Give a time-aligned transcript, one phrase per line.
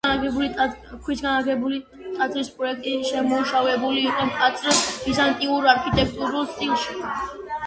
[1.07, 1.77] ქვისგან აგებული
[2.15, 7.01] ტაძრის პროექტი შემუშავებული იყო მკაცრ ბიზანტიურ არქიტექტურულ სტილში.